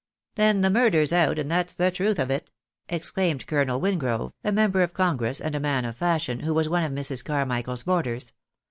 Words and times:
"Then 0.35 0.61
the 0.61 0.71
murder's 0.71 1.13
out, 1.13 1.37
and 1.37 1.51
that's 1.51 1.75
the 1.75 1.91
truth 1.91 2.17
of 2.17 2.31
it," 2.31 2.49
exclaimed 2.89 3.45
Colonel 3.45 3.79
Wingrove, 3.79 4.33
a 4.43 4.51
member 4.51 4.81
of 4.81 4.95
congress 4.95 5.39
and 5.39 5.53
a 5.53 5.59
man 5.59 5.85
of 5.85 5.95
fashion, 5.95 6.39
who 6.39 6.55
was 6.55 6.67
one 6.67 6.81
of 6.83 6.91
Mrs. 6.91 7.23
Carmichael's 7.23 7.83
boarders. 7.83 8.33